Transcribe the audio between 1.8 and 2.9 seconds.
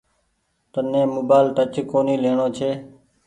ڪونيٚ ليڻو ڇي۔